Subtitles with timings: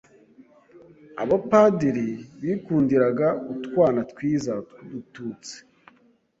[1.23, 2.07] Abapadiri
[2.41, 5.55] bikundiraga utwana twiza twudututsi